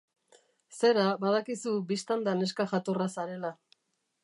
Zera, 0.79 1.03
badakizu, 1.25 1.75
bistan 1.93 2.25
da 2.29 2.35
neska 2.41 2.69
jatorra 2.75 3.09
zarela. 3.19 3.55